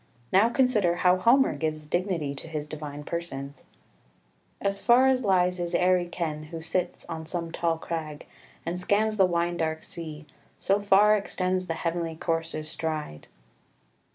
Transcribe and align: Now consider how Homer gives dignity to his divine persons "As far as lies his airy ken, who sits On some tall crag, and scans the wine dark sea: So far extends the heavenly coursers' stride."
Now 0.33 0.49
consider 0.49 0.95
how 0.95 1.17
Homer 1.17 1.53
gives 1.55 1.85
dignity 1.85 2.33
to 2.33 2.47
his 2.47 2.65
divine 2.65 3.03
persons 3.03 3.65
"As 4.59 4.81
far 4.81 5.05
as 5.05 5.23
lies 5.23 5.59
his 5.59 5.75
airy 5.75 6.07
ken, 6.07 6.45
who 6.45 6.59
sits 6.63 7.05
On 7.05 7.23
some 7.23 7.51
tall 7.51 7.77
crag, 7.77 8.25
and 8.65 8.81
scans 8.81 9.17
the 9.17 9.27
wine 9.27 9.57
dark 9.57 9.83
sea: 9.83 10.25
So 10.57 10.81
far 10.81 11.15
extends 11.15 11.67
the 11.67 11.75
heavenly 11.75 12.15
coursers' 12.15 12.67
stride." 12.67 13.27